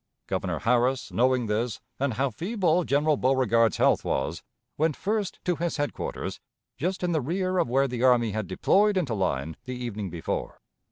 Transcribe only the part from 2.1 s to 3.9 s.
how feeble General Beauregard's